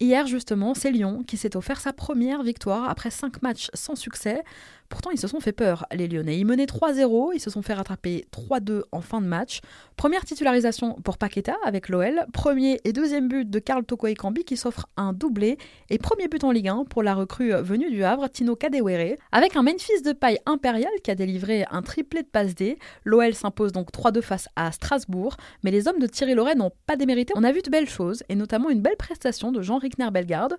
Hier, 0.00 0.28
justement, 0.28 0.74
c'est 0.74 0.92
Lyon 0.92 1.24
qui 1.26 1.36
s'est 1.36 1.56
offert 1.56 1.80
sa 1.80 1.92
première 1.92 2.44
victoire 2.44 2.88
après 2.88 3.10
cinq 3.10 3.42
matchs 3.42 3.68
sans 3.74 3.96
succès. 3.96 4.44
Pourtant, 4.88 5.10
ils 5.10 5.18
se 5.18 5.28
sont 5.28 5.40
fait 5.40 5.52
peur, 5.52 5.86
les 5.92 6.08
Lyonnais. 6.08 6.38
Ils 6.38 6.46
menaient 6.46 6.64
3-0, 6.64 7.32
ils 7.34 7.40
se 7.40 7.50
sont 7.50 7.60
fait 7.62 7.74
rattraper 7.74 8.26
3-2 8.32 8.82
en 8.90 9.00
fin 9.00 9.20
de 9.20 9.26
match. 9.26 9.60
Première 9.96 10.24
titularisation 10.24 10.94
pour 11.04 11.18
Paqueta 11.18 11.56
avec 11.64 11.88
l'OL, 11.88 12.24
premier 12.32 12.80
et 12.84 12.92
deuxième 12.92 13.28
but 13.28 13.48
de 13.48 13.58
Karl 13.58 13.84
Toko 13.84 14.06
Ekambi 14.06 14.44
qui 14.44 14.56
s'offre 14.56 14.86
un 14.96 15.12
doublé, 15.12 15.58
et 15.90 15.98
premier 15.98 16.28
but 16.28 16.42
en 16.44 16.52
Ligue 16.52 16.68
1 16.68 16.84
pour 16.84 17.02
la 17.02 17.14
recrue 17.14 17.52
venue 17.60 17.90
du 17.90 18.02
Havre, 18.02 18.28
Tino 18.28 18.56
Kadewere. 18.56 19.16
Avec 19.30 19.56
un 19.56 19.62
Memphis 19.62 20.02
de 20.04 20.12
paille 20.12 20.38
impériale 20.46 20.92
qui 21.04 21.10
a 21.10 21.14
délivré 21.14 21.66
un 21.70 21.82
triplé 21.82 22.22
de 22.22 22.28
passe 22.28 22.54
D, 22.54 22.78
l'OL 23.04 23.34
s'impose 23.34 23.72
donc 23.72 23.92
3-2 23.92 24.22
face 24.22 24.48
à 24.56 24.72
Strasbourg, 24.72 25.36
mais 25.62 25.70
les 25.70 25.86
hommes 25.86 25.98
de 25.98 26.06
Thierry 26.06 26.34
Loret 26.34 26.54
n'ont 26.54 26.72
pas 26.86 26.96
démérité. 26.96 27.34
On 27.36 27.44
a 27.44 27.52
vu 27.52 27.60
de 27.60 27.70
belles 27.70 27.90
choses, 27.90 28.22
et 28.28 28.34
notamment 28.34 28.70
une 28.70 28.80
belle 28.80 28.96
prestation 28.96 29.52
de 29.52 29.60
Jean 29.60 29.78
Rickner 29.78 30.10
Bellegarde. 30.10 30.56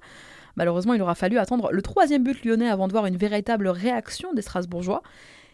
Malheureusement, 0.59 0.94
il 0.94 1.01
aura 1.01 1.15
fallu 1.15 1.38
attendre 1.38 1.71
le 1.71 1.81
troisième 1.81 2.21
but 2.21 2.44
lyonnais 2.44 2.69
avant 2.69 2.88
de 2.88 2.91
voir 2.91 3.06
une 3.06 3.15
véritable 3.15 3.69
réaction 3.69 4.33
des 4.33 4.41
Strasbourgeois. 4.41 5.01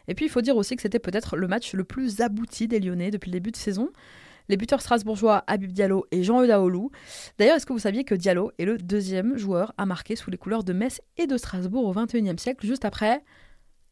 Et 0.07 0.15
puis, 0.15 0.25
il 0.25 0.29
faut 0.29 0.41
dire 0.41 0.57
aussi 0.57 0.75
que 0.75 0.81
c'était 0.81 0.97
peut-être 0.97 1.37
le 1.37 1.47
match 1.47 1.73
le 1.73 1.83
plus 1.83 2.21
abouti 2.21 2.67
des 2.67 2.79
Lyonnais 2.79 3.11
depuis 3.11 3.29
le 3.29 3.33
début 3.33 3.51
de 3.51 3.55
saison. 3.55 3.91
Les 4.49 4.57
buteurs 4.57 4.81
strasbourgeois 4.81 5.43
Habib 5.45 5.71
Diallo 5.71 6.05
et 6.11 6.23
Jean 6.23 6.41
Eudaolou. 6.41 6.91
D'ailleurs, 7.37 7.55
est-ce 7.55 7.67
que 7.67 7.73
vous 7.73 7.79
saviez 7.79 8.03
que 8.03 8.15
Diallo 8.15 8.51
est 8.57 8.65
le 8.65 8.77
deuxième 8.79 9.37
joueur 9.37 9.73
à 9.77 9.85
marquer 9.85 10.15
sous 10.15 10.31
les 10.31 10.37
couleurs 10.37 10.63
de 10.63 10.73
Metz 10.73 11.01
et 11.17 11.27
de 11.27 11.37
Strasbourg 11.37 11.85
au 11.85 11.93
XXIe 11.93 12.37
siècle, 12.37 12.65
juste 12.65 12.85
après 12.85 13.23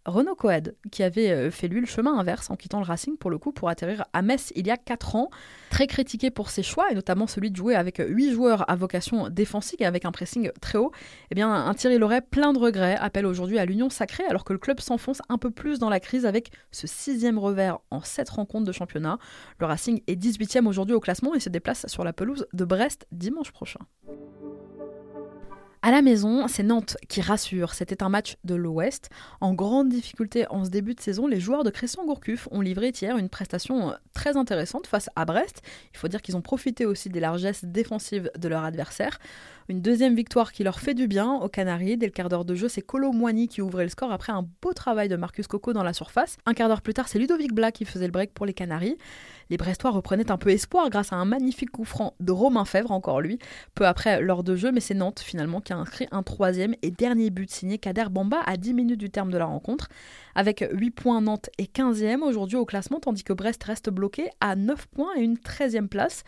Renaud 0.05 0.35
Coed, 0.35 0.75
qui 0.91 1.01
avait 1.01 1.31
euh, 1.31 1.51
fait 1.51 1.67
lui 1.67 1.79
le 1.79 1.85
chemin 1.85 2.17
inverse 2.19 2.49
en 2.49 2.55
quittant 2.55 2.79
le 2.79 2.85
Racing 2.85 3.17
pour 3.17 3.31
le 3.31 3.37
coup 3.37 3.51
pour 3.51 3.69
atterrir 3.69 4.03
à 4.11 4.21
Metz 4.21 4.51
il 4.55 4.67
y 4.67 4.71
a 4.71 4.77
4 4.77 5.15
ans. 5.15 5.29
Très 5.69 5.87
critiqué 5.87 6.29
pour 6.29 6.49
ses 6.49 6.61
choix, 6.61 6.91
et 6.91 6.95
notamment 6.95 7.25
celui 7.25 7.51
de 7.51 7.55
jouer 7.55 7.75
avec 7.75 8.01
8 8.05 8.31
joueurs 8.31 8.69
à 8.69 8.75
vocation 8.75 9.29
défensive 9.29 9.77
et 9.81 9.85
avec 9.85 10.05
un 10.05 10.11
pressing 10.11 10.51
très 10.61 10.77
haut, 10.77 10.91
eh 11.31 11.35
bien 11.35 11.51
un 11.51 11.73
Thierry 11.73 11.97
Loret 11.97 12.21
plein 12.21 12.53
de 12.53 12.59
regrets 12.59 12.95
appelle 12.95 13.25
aujourd'hui 13.25 13.59
à 13.59 13.65
l'union 13.65 13.89
sacrée 13.89 14.25
alors 14.29 14.43
que 14.43 14.53
le 14.53 14.59
club 14.59 14.79
s'enfonce 14.79 15.21
un 15.29 15.37
peu 15.37 15.51
plus 15.51 15.79
dans 15.79 15.89
la 15.89 15.99
crise 15.99 16.25
avec 16.25 16.51
ce 16.71 16.85
sixième 16.85 17.39
revers 17.39 17.79
en 17.89 18.01
7 18.01 18.29
rencontres 18.29 18.65
de 18.65 18.71
championnat. 18.71 19.17
Le 19.59 19.65
Racing 19.65 20.01
est 20.07 20.21
18e 20.21 20.67
aujourd'hui 20.67 20.95
au 20.95 20.99
classement 20.99 21.33
et 21.33 21.39
se 21.39 21.49
déplace 21.49 21.87
sur 21.87 22.03
la 22.03 22.13
pelouse 22.13 22.45
de 22.53 22.65
Brest 22.65 23.07
dimanche 23.11 23.51
prochain. 23.51 23.79
À 25.85 25.91
la 25.91 26.01
maison, 26.01 26.47
c'est 26.47 26.63
Nantes 26.63 26.95
qui 27.09 27.19
rassure. 27.19 27.73
C'était 27.73 28.03
un 28.03 28.07
match 28.07 28.37
de 28.45 28.55
l'Ouest. 28.55 29.09
En 29.41 29.53
grande 29.53 29.89
difficulté 29.89 30.47
en 30.49 30.63
ce 30.63 30.69
début 30.69 30.95
de 30.95 31.01
saison, 31.01 31.27
les 31.27 31.41
joueurs 31.41 31.65
de 31.65 31.71
Christian 31.71 32.05
Gourcuff 32.05 32.47
ont 32.51 32.61
livré 32.61 32.93
hier 33.01 33.17
une 33.17 33.27
prestation 33.27 33.89
euh, 33.89 33.93
très 34.13 34.37
intéressante 34.37 34.87
face 34.87 35.09
à 35.17 35.25
Brest. 35.25 35.61
Il 35.93 35.97
faut 35.97 36.07
dire 36.07 36.21
qu'ils 36.21 36.37
ont 36.37 36.41
profité 36.41 36.85
aussi 36.85 37.09
des 37.09 37.19
largesses 37.19 37.65
défensives 37.65 38.31
de 38.39 38.47
leur 38.47 38.63
adversaire. 38.63 39.19
Une 39.67 39.81
deuxième 39.81 40.15
victoire 40.15 40.53
qui 40.53 40.63
leur 40.63 40.79
fait 40.79 40.93
du 40.93 41.09
bien 41.09 41.33
aux 41.33 41.49
Canaries. 41.49 41.97
Dès 41.97 42.05
le 42.05 42.13
quart 42.13 42.29
d'heure 42.29 42.45
de 42.45 42.55
jeu, 42.55 42.69
c'est 42.69 42.81
Colo 42.81 43.11
Moigny 43.11 43.49
qui 43.49 43.61
ouvrait 43.61 43.83
le 43.83 43.89
score 43.89 44.13
après 44.13 44.31
un 44.31 44.47
beau 44.61 44.71
travail 44.71 45.09
de 45.09 45.17
Marcus 45.17 45.47
Coco 45.47 45.73
dans 45.73 45.83
la 45.83 45.91
surface. 45.91 46.37
Un 46.45 46.53
quart 46.53 46.69
d'heure 46.69 46.81
plus 46.81 46.93
tard, 46.93 47.09
c'est 47.09 47.19
Ludovic 47.19 47.53
Black 47.53 47.75
qui 47.75 47.83
faisait 47.83 48.05
le 48.05 48.11
break 48.13 48.33
pour 48.33 48.45
les 48.45 48.53
Canaries. 48.53 48.97
Les 49.49 49.57
Brestois 49.57 49.91
reprenaient 49.91 50.31
un 50.31 50.37
peu 50.37 50.49
espoir 50.49 50.89
grâce 50.89 51.13
à 51.13 51.15
un 51.15 51.25
magnifique 51.25 51.71
coup 51.71 51.85
franc 51.85 52.15
de 52.19 52.31
Romain 52.31 52.65
Fèvre, 52.65 52.91
encore 52.91 53.21
lui, 53.21 53.39
peu 53.75 53.85
après 53.85 54.21
l'heure 54.21 54.43
de 54.43 54.55
jeu, 54.55 54.71
mais 54.71 54.79
c'est 54.79 54.93
Nantes 54.93 55.19
finalement 55.19 55.61
qui 55.61 55.73
a 55.73 55.77
inscrit 55.77 56.07
un 56.11 56.23
troisième 56.23 56.75
et 56.81 56.91
dernier 56.91 57.29
but 57.29 57.49
signé 57.49 57.77
Kader 57.77 58.05
Bamba 58.09 58.41
à 58.45 58.57
10 58.57 58.73
minutes 58.73 58.99
du 58.99 59.09
terme 59.09 59.31
de 59.31 59.37
la 59.37 59.45
rencontre. 59.45 59.87
Avec 60.35 60.65
8 60.71 60.91
points, 60.91 61.21
Nantes 61.21 61.49
est 61.57 61.75
15e 61.75 62.21
aujourd'hui 62.21 62.57
au 62.57 62.65
classement, 62.65 62.99
tandis 62.99 63.23
que 63.23 63.33
Brest 63.33 63.63
reste 63.63 63.89
bloqué 63.89 64.29
à 64.39 64.55
9 64.55 64.87
points 64.87 65.15
et 65.15 65.21
une 65.21 65.35
13e 65.35 65.87
place. 65.87 66.23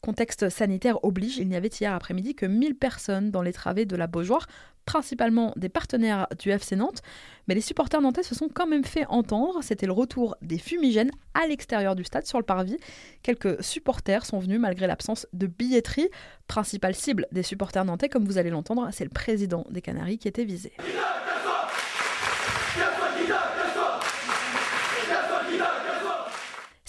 Contexte 0.00 0.48
sanitaire 0.48 1.04
oblige, 1.04 1.38
il 1.38 1.48
n'y 1.48 1.56
avait 1.56 1.68
hier 1.68 1.92
après-midi 1.92 2.34
que 2.34 2.46
1000 2.46 2.76
personnes 2.76 3.30
dans 3.30 3.42
les 3.42 3.52
travées 3.52 3.84
de 3.84 3.96
la 3.96 4.06
Beaujoire, 4.06 4.46
principalement 4.88 5.52
des 5.56 5.68
partenaires 5.68 6.28
du 6.38 6.50
FC 6.50 6.74
Nantes, 6.74 7.02
mais 7.46 7.54
les 7.54 7.60
supporters 7.60 8.00
nantais 8.00 8.22
se 8.22 8.34
sont 8.34 8.48
quand 8.48 8.66
même 8.66 8.84
fait 8.84 9.04
entendre. 9.10 9.58
C'était 9.60 9.84
le 9.84 9.92
retour 9.92 10.34
des 10.40 10.56
fumigènes 10.56 11.10
à 11.34 11.46
l'extérieur 11.46 11.94
du 11.94 12.04
stade 12.04 12.24
sur 12.24 12.38
le 12.38 12.44
parvis. 12.44 12.78
Quelques 13.22 13.62
supporters 13.62 14.24
sont 14.24 14.38
venus 14.38 14.58
malgré 14.58 14.86
l'absence 14.86 15.26
de 15.34 15.46
billetterie. 15.46 16.08
Principale 16.46 16.94
cible 16.94 17.26
des 17.32 17.42
supporters 17.42 17.84
nantais, 17.84 18.08
comme 18.08 18.24
vous 18.24 18.38
allez 18.38 18.48
l'entendre, 18.48 18.88
c'est 18.90 19.04
le 19.04 19.10
président 19.10 19.66
des 19.68 19.82
Canaries 19.82 20.16
qui 20.16 20.26
était 20.26 20.46
visé. 20.46 20.72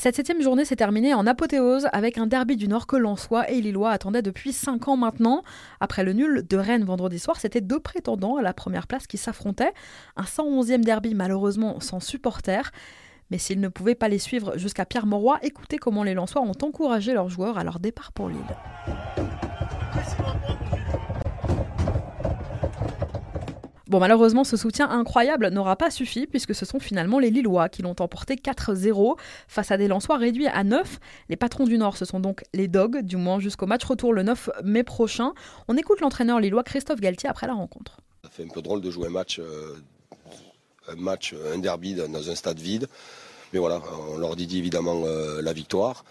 Cette 0.02 0.16
septième 0.16 0.42
journée 0.42 0.64
s'est 0.64 0.78
terminée 0.78 1.14
en 1.14 1.28
apothéose 1.28 1.90
avec 1.92 2.18
un 2.18 2.26
derby 2.26 2.56
du 2.56 2.70
Nord 2.70 2.88
que 2.88 2.96
Lensois 2.96 3.52
et 3.52 3.60
Lillois 3.60 3.90
attendaient 3.90 4.22
depuis 4.22 4.54
5 4.54 4.88
ans 4.88 4.96
maintenant. 4.96 5.44
Après 5.82 6.06
le 6.06 6.14
nul 6.14 6.48
de 6.50 6.56
Rennes 6.56 6.86
vendredi 6.86 7.20
soir, 7.20 7.38
c'était 7.38 7.60
deux 7.60 7.82
prétendants 7.82 8.38
à 8.38 8.42
la 8.42 8.54
première 8.54 8.88
place 8.88 9.08
qui 9.08 9.18
s'affrontaient. 9.18 9.74
Un 10.16 10.24
111e 10.24 10.86
derby 10.86 11.16
malheureusement 11.16 11.82
sans 11.82 12.00
supporters. 12.00 12.72
Mais 13.30 13.38
s'ils 13.38 13.60
ne 13.60 13.68
pouvaient 13.68 13.94
pas 13.94 14.08
les 14.08 14.20
suivre 14.20 14.58
jusqu'à 14.58 14.86
Pierre-Mauroy, 14.86 15.38
écoutez 15.42 15.78
comment 15.78 16.04
les 16.04 16.14
Lensois 16.14 16.44
ont 16.44 16.54
encouragé 16.64 17.12
leurs 17.12 17.28
joueurs 17.28 17.58
à 17.58 17.66
leur 17.66 17.82
départ 17.82 18.14
pour 18.14 18.30
Lille. 18.30 18.40
Bon, 23.90 24.00
malheureusement, 24.00 24.44
ce 24.44 24.56
soutien 24.56 24.88
incroyable 24.88 25.50
n'aura 25.50 25.76
pas 25.76 25.90
suffi 25.90 26.28
puisque 26.28 26.54
ce 26.54 26.64
sont 26.64 26.80
finalement 26.80 27.18
les 27.18 27.32
Lillois 27.32 27.70
qui 27.70 27.82
l'ont 27.82 27.96
emporté 28.00 28.36
4-0 28.36 29.18
face 29.48 29.72
à 29.72 29.78
des 29.78 29.88
Lensois 29.88 30.18
réduits 30.18 30.46
à 30.46 30.64
9. 30.64 31.00
Les 31.28 31.36
patrons 31.36 31.66
du 31.66 31.76
Nord, 31.80 31.98
ce 31.98 32.06
sont 32.06 32.20
donc 32.20 32.44
les 32.54 32.68
Dogs, 32.68 33.02
du 33.02 33.18
moins 33.18 33.40
jusqu'au 33.40 33.66
match 33.66 33.84
retour 33.84 34.14
le 34.14 34.22
9 34.22 34.52
mai 34.64 34.84
prochain. 34.84 35.34
On 35.68 35.76
écoute 35.76 36.02
l'entraîneur 36.02 36.40
lillois 36.40 36.64
Christophe 36.64 37.02
Galtier 37.02 37.30
après 37.30 37.48
la 37.48 37.54
rencontre. 37.54 37.98
Ça 38.24 38.30
fait 38.30 38.44
un 38.44 38.50
peu 38.50 38.62
drôle 38.62 38.82
de 38.82 38.92
jouer 38.92 39.08
un 39.08 39.12
match, 39.12 39.40
euh, 39.40 39.76
un 40.88 40.96
match, 40.96 41.34
un 41.52 41.58
derby 41.58 41.96
dans 41.96 42.30
un 42.30 42.36
stade 42.36 42.60
vide. 42.60 42.88
Mais 43.54 43.60
voilà, 43.60 43.82
on 44.14 44.18
leur 44.20 44.36
dit 44.36 44.56
évidemment 44.56 45.02
euh, 45.06 45.42
la 45.42 45.54
victoire. 45.54 46.06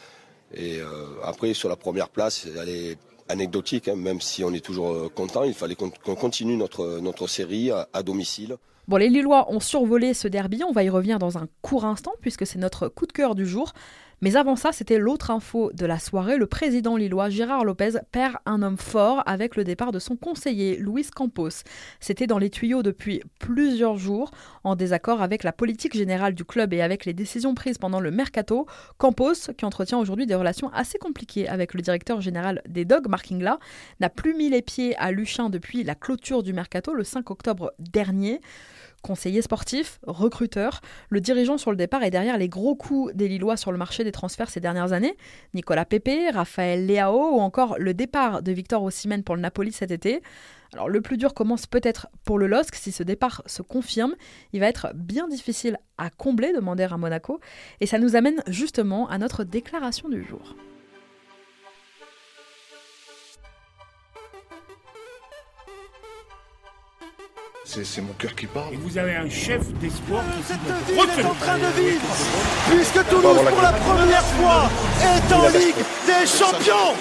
Et 0.53 0.81
euh, 0.81 0.87
après, 1.23 1.55
sur 1.55 1.69
la 1.69 1.77
première 1.77 2.09
place, 2.09 2.49
elle 2.61 2.69
est 2.69 2.99
anecdotique, 3.29 3.89
hein, 3.89 3.97
même 3.97 4.21
si 4.21 4.45
on 4.45 4.53
est 4.53 4.65
toujours 4.65 4.93
euh, 4.93 5.09
content. 5.15 5.45
Il 5.45 5.55
fallait 5.55 5.77
qu'on 5.77 5.91
continue 6.15 6.57
notre, 6.57 7.01
notre 7.01 7.27
série 7.27 7.71
à, 7.71 7.89
à 7.93 8.03
domicile. 8.03 8.57
Bon, 8.89 8.97
les 8.97 9.11
Lillois 9.11 9.53
ont 9.53 9.61
survolé 9.61 10.15
ce 10.15 10.29
derby, 10.29 10.63
on 10.67 10.73
va 10.73 10.83
y 10.83 10.89
revenir 10.89 11.19
dans 11.19 11.37
un 11.37 11.47
court 11.61 11.85
instant 11.85 12.13
puisque 12.23 12.47
c'est 12.47 12.59
notre 12.59 12.89
coup 12.89 13.07
de 13.07 13.13
cœur 13.13 13.35
du 13.35 13.47
jour. 13.47 13.75
Mais 14.21 14.35
avant 14.35 14.57
ça, 14.57 14.73
c'était 14.73 14.99
l'autre 14.99 15.31
info 15.31 15.71
de 15.73 15.87
la 15.87 16.01
soirée. 16.01 16.37
Le 16.37 16.47
président 16.47 16.97
lillois 16.97 17.31
Gérard 17.31 17.65
Lopez 17.65 17.93
perd 18.11 18.37
un 18.47 18.63
homme 18.63 18.77
fort 18.77 19.23
avec 19.27 19.55
le 19.55 19.63
départ 19.63 19.93
de 19.93 20.01
son 20.01 20.17
conseiller 20.17 20.77
Luis 20.77 21.07
Campos. 21.15 21.63
C'était 22.01 22.27
dans 22.27 22.39
les 22.39 22.51
tuyaux 22.51 22.83
depuis 22.83 23.23
plusieurs 23.39 23.97
jours. 23.97 24.33
En 24.65 24.75
désaccord 24.75 25.23
avec 25.23 25.45
la 25.45 25.53
politique 25.53 25.97
générale 25.97 26.35
du 26.35 26.45
club 26.45 26.73
et 26.73 26.83
avec 26.83 27.05
les 27.05 27.15
décisions 27.15 27.55
prises 27.55 27.79
pendant 27.79 28.01
le 28.01 28.11
mercato, 28.11 28.67
Campos, 28.99 29.53
qui 29.57 29.65
entretient 29.65 29.99
aujourd'hui 29.99 30.27
des 30.27 30.35
relations 30.35 30.71
assez 30.73 30.99
compliquées 30.99 31.49
avec 31.49 31.73
le 31.75 31.81
directeur 31.81 32.21
général 32.21 32.61
des 32.69 32.85
Dogs, 32.85 33.09
Mark 33.09 33.31
Ingla, 33.31 33.61
n'a 34.01 34.11
plus 34.11 34.35
mis 34.35 34.51
les 34.51 34.63
pieds 34.63 34.97
à 34.97 35.13
Luchin 35.13 35.49
depuis 35.49 35.85
la 35.85 35.95
clôture 35.95 36.43
du 36.43 36.53
mercato 36.53 36.93
le 36.93 37.05
5 37.05 37.31
octobre 37.31 37.73
dernier. 37.79 38.41
Conseiller 39.03 39.43
sportif, 39.43 40.01
recruteur, 40.07 40.81
le 41.09 41.21
dirigeant 41.21 41.57
sur 41.57 41.71
le 41.71 41.77
départ 41.77 42.03
est 42.03 42.11
derrière 42.11 42.37
les 42.37 42.49
gros 42.49 42.75
coups 42.75 43.15
des 43.15 43.29
Lillois 43.29 43.57
sur 43.57 43.71
le 43.71 43.79
marché 43.79 44.03
des 44.03 44.13
transferts 44.13 44.51
ces 44.51 44.61
dernières 44.61 44.93
années. 44.93 45.17
Nicolas 45.55 45.85
Pepe, 45.85 46.33
Raphaël 46.33 46.87
Leao 46.87 47.37
ou 47.37 47.41
encore 47.41 47.79
le 47.79 47.95
départ 47.95 48.43
de 48.43 48.51
Victor 48.51 48.83
Osimhen 48.83 49.23
pour 49.23 49.37
le 49.37 49.41
Napoli 49.41 49.73
cet 49.73 49.93
été. 49.93 50.21
Alors 50.73 50.89
le 50.89 51.01
plus 51.01 51.17
dur 51.17 51.33
commence 51.33 51.67
peut-être 51.67 52.09
pour 52.25 52.39
le 52.39 52.47
LOSC 52.47 52.75
si 52.75 52.93
ce 52.93 53.03
départ 53.03 53.43
se 53.47 53.63
confirme. 53.63 54.15
Il 54.53 54.61
va 54.61 54.67
être 54.67 54.93
bien 54.95 55.29
difficile 55.29 55.79
à 55.97 56.11
combler, 56.11 56.53
demander 56.53 56.85
à 56.85 56.97
Monaco. 56.97 57.41
Et 57.81 57.87
ça 57.87 57.99
nous 57.99 58.17
amène 58.17 58.43
justement 58.49 59.09
à 59.09 59.19
notre 59.19 59.45
déclaration 59.45 60.09
du 60.09 60.23
jour. 60.25 60.57
C'est 67.71 68.01
mon 68.01 68.15
cœur 68.15 68.35
qui 68.35 68.47
parle. 68.47 68.73
Et 68.73 68.77
vous 68.79 68.97
avez 68.97 69.15
un 69.15 69.29
chef 69.29 69.71
d'espoir 69.75 70.25
qui 70.39 70.43
Cette 70.43 70.59
ville 70.87 71.21
est 71.21 71.25
en 71.25 71.35
train 71.35 71.59
de 71.59 71.67
vivre 71.79 72.01
puisque 72.71 73.07
Toulouse 73.11 73.41
pour 73.47 73.63
la 73.63 73.73
première 73.73 74.25
fois 74.25 74.71
est 75.03 75.35
en 75.35 75.49
Ligue 75.51 75.75
des 76.07 76.27
Champions. 76.27 76.97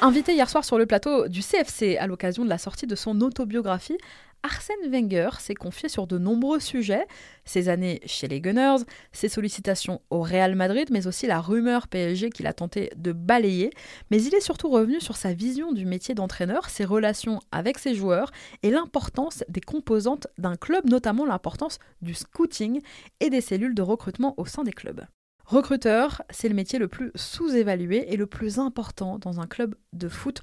Invité 0.00 0.32
hier 0.32 0.48
soir 0.48 0.64
sur 0.64 0.78
le 0.78 0.86
plateau 0.86 1.28
du 1.28 1.42
CFC 1.42 1.98
à 1.98 2.06
l'occasion 2.06 2.42
de 2.42 2.48
la 2.48 2.56
sortie 2.56 2.86
de 2.86 2.94
son 2.94 3.20
autobiographie, 3.20 3.98
Arsène 4.42 4.90
Wenger 4.90 5.30
s'est 5.38 5.54
confié 5.54 5.88
sur 5.88 6.06
de 6.06 6.18
nombreux 6.18 6.58
sujets, 6.58 7.06
ses 7.44 7.68
années 7.68 8.00
chez 8.06 8.26
les 8.26 8.40
Gunners, 8.40 8.84
ses 9.12 9.28
sollicitations 9.28 10.00
au 10.10 10.22
Real 10.22 10.56
Madrid, 10.56 10.88
mais 10.90 11.06
aussi 11.06 11.26
la 11.26 11.40
rumeur 11.40 11.86
PSG 11.86 12.30
qu'il 12.30 12.46
a 12.46 12.52
tenté 12.52 12.90
de 12.96 13.12
balayer. 13.12 13.70
Mais 14.10 14.22
il 14.22 14.34
est 14.34 14.40
surtout 14.40 14.68
revenu 14.68 15.00
sur 15.00 15.16
sa 15.16 15.32
vision 15.32 15.72
du 15.72 15.86
métier 15.86 16.14
d'entraîneur, 16.14 16.70
ses 16.70 16.84
relations 16.84 17.40
avec 17.52 17.78
ses 17.78 17.94
joueurs 17.94 18.32
et 18.62 18.70
l'importance 18.70 19.44
des 19.48 19.60
composantes 19.60 20.26
d'un 20.38 20.56
club, 20.56 20.88
notamment 20.88 21.24
l'importance 21.24 21.78
du 22.00 22.14
scouting 22.14 22.80
et 23.20 23.30
des 23.30 23.40
cellules 23.40 23.74
de 23.74 23.82
recrutement 23.82 24.34
au 24.38 24.44
sein 24.44 24.64
des 24.64 24.72
clubs. 24.72 25.06
Recruteur, 25.44 26.22
c'est 26.30 26.48
le 26.48 26.54
métier 26.54 26.78
le 26.78 26.88
plus 26.88 27.10
sous-évalué 27.14 28.12
et 28.12 28.16
le 28.16 28.26
plus 28.26 28.58
important 28.58 29.18
dans 29.18 29.40
un 29.40 29.46
club 29.46 29.74
de 29.92 30.08
foot. 30.08 30.40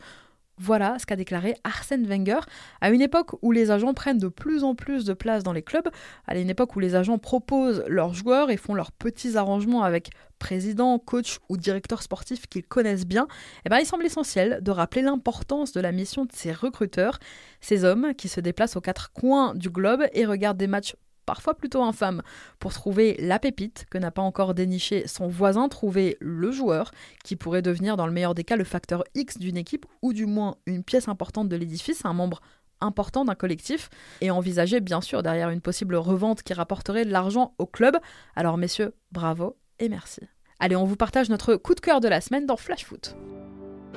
Voilà 0.61 0.99
ce 0.99 1.05
qu'a 1.05 1.15
déclaré 1.15 1.55
Arsène 1.63 2.05
Wenger 2.05 2.41
à 2.81 2.89
une 2.89 3.01
époque 3.01 3.31
où 3.41 3.53
les 3.53 3.71
agents 3.71 3.93
prennent 3.93 4.17
de 4.17 4.27
plus 4.27 4.65
en 4.65 4.75
plus 4.75 5.05
de 5.05 5.13
place 5.13 5.41
dans 5.41 5.53
les 5.53 5.61
clubs, 5.61 5.87
à 6.27 6.37
une 6.37 6.49
époque 6.49 6.75
où 6.75 6.81
les 6.81 6.95
agents 6.95 7.17
proposent 7.17 7.81
leurs 7.87 8.13
joueurs 8.13 8.51
et 8.51 8.57
font 8.57 8.73
leurs 8.73 8.91
petits 8.91 9.37
arrangements 9.37 9.83
avec 9.83 10.09
président, 10.37 10.99
coach 10.99 11.39
ou 11.47 11.55
directeur 11.55 12.01
sportif 12.01 12.47
qu'ils 12.47 12.65
connaissent 12.65 13.07
bien, 13.07 13.27
eh 13.65 13.69
ben, 13.69 13.77
il 13.79 13.85
semble 13.85 14.05
essentiel 14.05 14.59
de 14.61 14.71
rappeler 14.71 15.01
l'importance 15.01 15.71
de 15.71 15.79
la 15.79 15.93
mission 15.93 16.25
de 16.25 16.31
ces 16.33 16.51
recruteurs, 16.51 17.19
ces 17.61 17.85
hommes 17.85 18.13
qui 18.15 18.27
se 18.27 18.41
déplacent 18.41 18.75
aux 18.75 18.81
quatre 18.81 19.13
coins 19.13 19.55
du 19.55 19.69
globe 19.69 20.03
et 20.13 20.25
regardent 20.25 20.57
des 20.57 20.67
matchs 20.67 20.95
parfois 21.29 21.53
plutôt 21.53 21.83
infâme, 21.83 22.23
pour 22.57 22.73
trouver 22.73 23.15
la 23.19 23.37
pépite 23.37 23.85
que 23.91 23.99
n'a 23.99 24.09
pas 24.09 24.23
encore 24.23 24.55
déniché 24.55 25.07
son 25.07 25.27
voisin, 25.27 25.69
trouver 25.69 26.17
le 26.19 26.49
joueur 26.49 26.89
qui 27.23 27.35
pourrait 27.35 27.61
devenir 27.61 27.97
dans 27.97 28.07
le 28.07 28.11
meilleur 28.11 28.33
des 28.33 28.43
cas 28.43 28.55
le 28.55 28.63
facteur 28.63 29.03
X 29.13 29.37
d'une 29.37 29.55
équipe 29.55 29.85
ou 30.01 30.11
du 30.11 30.25
moins 30.25 30.55
une 30.65 30.83
pièce 30.83 31.07
importante 31.07 31.47
de 31.47 31.55
l'édifice, 31.55 32.03
un 32.03 32.13
membre 32.13 32.41
important 32.81 33.25
d'un 33.25 33.35
collectif 33.35 33.91
et 34.21 34.31
envisager 34.31 34.79
bien 34.79 35.01
sûr 35.01 35.21
derrière 35.21 35.51
une 35.51 35.61
possible 35.61 35.97
revente 35.97 36.41
qui 36.41 36.55
rapporterait 36.55 37.05
de 37.05 37.11
l'argent 37.11 37.53
au 37.59 37.67
club. 37.67 37.99
Alors 38.35 38.57
messieurs, 38.57 38.95
bravo 39.11 39.55
et 39.77 39.87
merci. 39.87 40.21
Allez, 40.59 40.75
on 40.75 40.85
vous 40.85 40.95
partage 40.95 41.29
notre 41.29 41.57
coup 41.57 41.75
de 41.75 41.79
cœur 41.79 41.99
de 41.99 42.07
la 42.07 42.21
semaine 42.21 42.47
dans 42.47 42.57
Flash 42.57 42.85
Foot. 42.85 43.15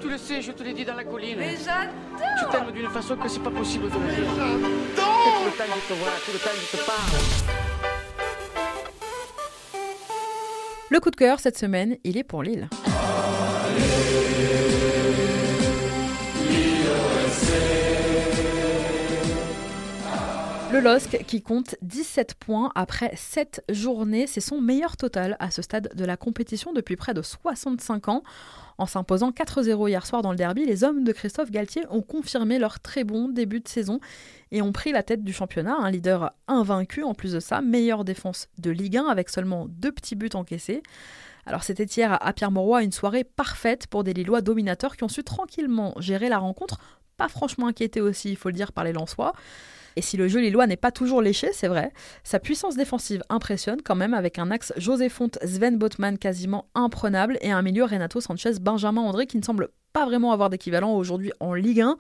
Tu 0.03 0.09
le 0.09 0.19
sais, 0.19 0.43
je 0.43 0.51
te 0.51 0.65
l'ai 0.65 0.73
dit 0.73 0.85
dans 0.85 0.97
la 0.97 1.05
colline. 1.05 1.37
Mais 1.39 1.57
j'adore 1.57 1.93
Tu 2.41 2.45
t'aimes 2.51 2.73
d'une 2.73 2.91
façon 2.91 3.17
que 3.17 3.29
c'est 3.29 3.39
pas 3.39 3.51
possible 3.51 3.85
de 3.85 3.95
le 3.95 4.15
dire. 4.15 4.25
J'adore 4.37 4.59
Tout 4.97 5.45
le 5.45 5.53
temps 5.57 5.65
je 5.69 5.95
te 5.95 5.99
vois, 6.01 6.11
tout 6.27 6.33
le 6.33 6.39
temps 6.41 6.51
je 6.73 6.77
te 6.77 6.85
parle. 6.85 7.21
Le 10.91 10.99
coup 10.99 11.11
de 11.11 11.17
cœur 11.17 11.39
cette 11.39 11.57
semaine, 11.57 11.99
il 12.03 12.19
est 12.19 12.25
pour 12.25 12.43
Lille. 12.43 12.69
Le 20.73 20.81
LOSC 20.81 21.27
qui 21.27 21.43
compte 21.43 21.75
17 21.83 22.35
points 22.37 22.73
après 22.75 23.13
7 23.15 23.63
journées, 23.69 24.27
c'est 24.27 24.41
son 24.41 24.63
meilleur 24.63 24.97
total 24.97 25.37
à 25.39 25.51
ce 25.51 25.61
stade 25.61 25.91
de 25.95 26.05
la 26.07 26.17
compétition 26.17 26.73
depuis 26.73 26.97
près 26.97 27.13
de 27.13 27.21
65 27.21 28.09
ans. 28.09 28.23
En 28.79 28.87
s'imposant 28.87 29.33
4-0 29.33 29.91
hier 29.91 30.07
soir 30.07 30.23
dans 30.23 30.31
le 30.31 30.39
derby, 30.39 30.65
les 30.65 30.83
hommes 30.83 31.05
de 31.05 31.13
Christophe 31.13 31.51
Galtier 31.51 31.83
ont 31.91 32.01
confirmé 32.01 32.59
leur 32.59 32.81
très 32.81 33.05
bon 33.05 33.29
début 33.29 33.61
de 33.61 33.69
saison 33.69 34.01
et 34.51 34.63
ont 34.63 34.73
pris 34.73 34.93
la 34.93 35.03
tête 35.03 35.23
du 35.23 35.35
championnat, 35.35 35.77
un 35.79 35.91
leader 35.91 36.33
invaincu 36.49 37.03
en 37.03 37.13
plus 37.13 37.33
de 37.33 37.41
ça, 37.41 37.61
meilleure 37.61 38.07
défense 38.07 38.49
de 38.57 38.71
Ligue 38.71 38.97
1 38.97 39.05
avec 39.09 39.29
seulement 39.29 39.67
deux 39.69 39.93
petits 39.93 40.17
buts 40.17 40.31
encaissés. 40.33 40.83
Alors 41.45 41.65
c'était 41.65 41.85
hier 41.85 42.17
à 42.25 42.33
Pierre-Mauroy 42.33 42.83
une 42.83 42.93
soirée 42.93 43.25
parfaite 43.25 43.89
pour 43.89 44.05
des 44.05 44.15
Lillois 44.15 44.41
dominateurs 44.41 44.97
qui 44.97 45.05
ont 45.05 45.09
su 45.09 45.23
tranquillement 45.23 45.93
gérer 45.99 46.31
la 46.31 46.39
rencontre, 46.39 46.79
pas 47.17 47.29
franchement 47.29 47.67
inquiétés 47.67 48.01
aussi, 48.01 48.31
il 48.31 48.37
faut 48.37 48.49
le 48.49 48.55
dire, 48.55 48.73
par 48.73 48.85
les 48.85 48.93
Lensois. 48.93 49.33
Et 49.97 50.03
si 50.03 50.17
le 50.17 50.29
jeu 50.29 50.41
lillois 50.41 50.67
n'est 50.67 50.77
pas 50.77 50.91
toujours 50.91 51.23
léché, 51.23 51.51
c'est 51.53 51.69
vrai, 51.69 51.93
sa 52.25 52.39
puissance 52.39 52.77
défensive 52.77 53.23
impressionne 53.29 53.83
quand 53.83 53.95
même 53.95 54.15
avec 54.15 54.39
un 54.39 54.51
axe 54.51 54.73
José 54.77 55.09
Fonte, 55.09 55.39
Sven 55.45 55.79
Botman 55.79 56.19
quasiment 56.19 56.67
imprenable 56.75 57.39
et 57.43 57.53
un 57.53 57.63
milieu 57.63 57.85
Renato 57.85 58.21
Sanchez, 58.21 58.53
Benjamin 58.61 59.03
André 59.03 59.27
qui 59.27 59.37
ne 59.37 59.43
semble 59.43 59.69
pas 59.93 60.07
vraiment 60.07 60.33
avoir 60.33 60.51
d'équivalent 60.51 60.95
aujourd'hui 60.95 61.33
en 61.41 61.53
Ligue 61.55 61.83
1. 61.83 61.97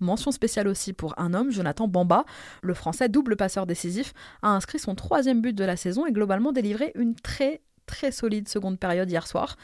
Mention 0.00 0.32
spéciale 0.32 0.68
aussi 0.68 0.92
pour 0.92 1.14
un 1.18 1.32
homme, 1.32 1.52
Jonathan 1.52 1.86
Bamba. 1.86 2.24
Le 2.62 2.74
français 2.74 3.08
double 3.08 3.36
passeur 3.36 3.66
décisif 3.66 4.14
a 4.42 4.48
inscrit 4.48 4.78
son 4.78 4.94
troisième 4.94 5.40
but 5.40 5.52
de 5.52 5.64
la 5.64 5.76
saison 5.76 6.06
et 6.06 6.12
globalement 6.12 6.52
délivré 6.52 6.92
une 6.96 7.14
très 7.14 7.60
très 7.92 8.10
solide 8.10 8.48
seconde 8.48 8.78
période 8.78 9.10
hier 9.10 9.26
soir. 9.26 9.56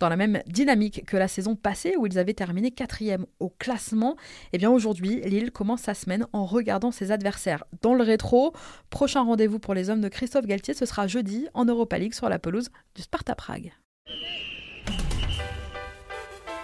Dans 0.00 0.08
la 0.08 0.16
même 0.16 0.42
dynamique 0.46 1.04
que 1.06 1.16
la 1.16 1.28
saison 1.28 1.54
passée 1.54 1.94
où 1.96 2.06
ils 2.06 2.18
avaient 2.18 2.34
terminé 2.34 2.72
quatrième 2.72 3.24
au 3.38 3.50
classement, 3.50 4.16
et 4.16 4.48
eh 4.54 4.58
bien 4.58 4.68
aujourd'hui, 4.70 5.20
Lille 5.22 5.52
commence 5.52 5.82
sa 5.82 5.94
semaine 5.94 6.26
en 6.32 6.44
regardant 6.44 6.90
ses 6.90 7.12
adversaires 7.12 7.62
dans 7.80 7.94
le 7.94 8.02
rétro. 8.02 8.52
Prochain 8.90 9.22
rendez-vous 9.22 9.60
pour 9.60 9.74
les 9.74 9.90
hommes 9.90 10.00
de 10.00 10.08
Christophe 10.08 10.46
Galtier, 10.46 10.74
ce 10.74 10.86
sera 10.86 11.06
jeudi 11.06 11.46
en 11.54 11.64
Europa 11.66 11.98
League 11.98 12.14
sur 12.14 12.28
la 12.28 12.40
pelouse 12.40 12.68
du 12.96 13.02
Sparta 13.02 13.36
Prague. 13.36 13.72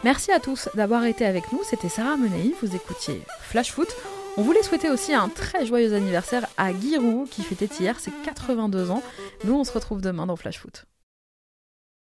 Merci 0.02 0.33
à 0.33 0.40
tous 0.40 0.68
d'avoir 0.75 1.04
été 1.04 1.25
avec 1.25 1.50
nous, 1.52 1.61
c'était 1.62 1.88
Sarah 1.88 2.16
Menei, 2.16 2.52
vous 2.61 2.75
écoutiez 2.75 3.23
Flash 3.40 3.71
Foot. 3.71 3.88
On 4.37 4.42
voulait 4.42 4.64
souhaiter 4.64 4.90
aussi 4.90 5.14
un 5.14 5.28
très 5.28 5.64
joyeux 5.64 5.94
anniversaire 5.94 6.49
à 6.56 6.73
Giroud 6.73 7.28
qui 7.28 7.42
fêtait 7.42 7.71
hier 7.78 8.00
ses 8.00 8.11
82 8.25 8.90
ans. 8.90 9.02
Nous 9.44 9.54
on 9.54 9.62
se 9.62 9.73
retrouve 9.73 10.00
demain 10.00 10.26
dans 10.26 10.35
Flash 10.35 10.59
Foot. 10.59 10.87